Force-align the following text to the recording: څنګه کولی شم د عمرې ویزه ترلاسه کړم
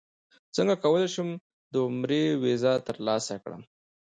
څنګه 0.55 0.75
کولی 0.83 1.07
شم 1.13 1.29
د 1.73 1.75
عمرې 1.87 2.23
ویزه 2.41 2.73
ترلاسه 2.87 3.33
کړم 3.43 3.61